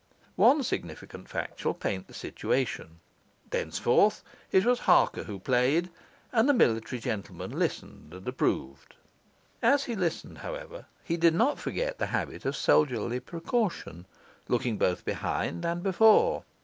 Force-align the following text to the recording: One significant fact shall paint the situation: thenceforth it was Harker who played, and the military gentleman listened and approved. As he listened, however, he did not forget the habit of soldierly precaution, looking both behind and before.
One 0.35 0.63
significant 0.63 1.29
fact 1.29 1.59
shall 1.59 1.75
paint 1.75 2.07
the 2.07 2.15
situation: 2.15 3.01
thenceforth 3.51 4.23
it 4.51 4.65
was 4.65 4.79
Harker 4.79 5.25
who 5.25 5.37
played, 5.37 5.91
and 6.31 6.49
the 6.49 6.55
military 6.55 6.99
gentleman 6.99 7.51
listened 7.51 8.11
and 8.11 8.27
approved. 8.27 8.95
As 9.61 9.83
he 9.83 9.95
listened, 9.95 10.39
however, 10.39 10.87
he 11.03 11.17
did 11.17 11.35
not 11.35 11.59
forget 11.59 11.99
the 11.99 12.07
habit 12.07 12.45
of 12.45 12.55
soldierly 12.55 13.19
precaution, 13.19 14.07
looking 14.47 14.79
both 14.79 15.05
behind 15.05 15.63
and 15.67 15.83
before. 15.83 16.45